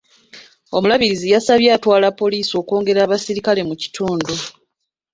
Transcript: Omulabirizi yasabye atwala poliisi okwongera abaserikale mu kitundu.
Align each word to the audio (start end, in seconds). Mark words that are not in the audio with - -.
Omulabirizi 0.77 1.27
yasabye 1.33 1.69
atwala 1.77 2.07
poliisi 2.21 2.53
okwongera 2.61 2.99
abaserikale 3.03 3.61
mu 3.69 3.75
kitundu. 3.81 4.33